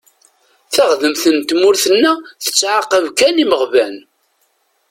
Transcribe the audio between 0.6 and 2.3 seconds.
Taɣdemt n tmurt-nneɣ